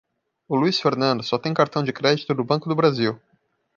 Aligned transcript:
O 0.47 0.55
Luiz 0.55 0.79
Fernando 0.81 1.21
só 1.21 1.37
tem 1.37 1.53
cartão 1.53 1.83
de 1.83 1.93
crédito 1.93 2.33
do 2.33 2.43
Banco 2.43 2.67
do 2.67 2.75
Brasil. 2.75 3.21